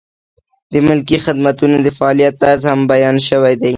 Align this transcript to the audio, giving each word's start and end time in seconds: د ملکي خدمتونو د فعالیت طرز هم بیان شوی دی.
د 0.71 0.73
ملکي 0.87 1.17
خدمتونو 1.25 1.75
د 1.85 1.87
فعالیت 1.97 2.33
طرز 2.41 2.63
هم 2.71 2.81
بیان 2.91 3.15
شوی 3.29 3.53
دی. 3.61 3.69